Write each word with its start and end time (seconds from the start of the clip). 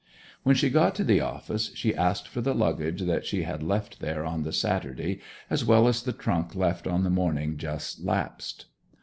When 0.41 0.55
she 0.55 0.71
got 0.71 0.95
to 0.95 1.03
the 1.03 1.21
office 1.21 1.69
she 1.75 1.93
asked 1.93 2.27
for 2.27 2.41
the 2.41 2.55
luggage 2.55 3.01
that 3.03 3.23
she 3.23 3.43
had 3.43 3.61
left 3.61 3.99
there 3.99 4.25
on 4.25 4.41
the 4.41 4.51
Saturday 4.51 5.21
as 5.47 5.63
well 5.63 5.87
as 5.87 6.01
the 6.01 6.11
trunk 6.11 6.55
left 6.55 6.87
on 6.87 7.03
the 7.03 7.11
morning 7.11 7.55
just 7.55 8.03
lapsed. 8.03 8.65